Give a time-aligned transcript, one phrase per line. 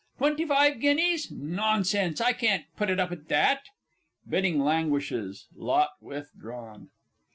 [0.17, 1.29] Twenty five guineas?...
[1.31, 2.19] Nonsense!
[2.19, 3.61] I can't put it up at that.
[4.27, 5.45] [_Bidding languishes.
[5.55, 6.89] Lot withdrawn.